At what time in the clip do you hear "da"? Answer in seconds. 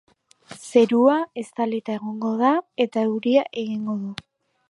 2.41-2.51